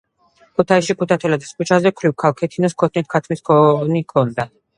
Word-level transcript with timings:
ქუთაისში 0.61 0.95
ქუთათელის 1.01 1.51
ქუჩაზე 1.59 1.91
,ქვრივ 1.99 2.15
ქალ 2.25 2.33
ქეთოს 2.41 2.75
ქოთნით 2.85 3.11
ქათმის 3.15 3.45
ქონი 3.53 4.05
ქონდა 4.17 4.49